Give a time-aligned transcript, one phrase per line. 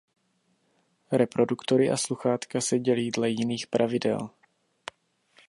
[1.11, 4.29] Reproduktory a sluchátka se dělí dle jiných pravidel.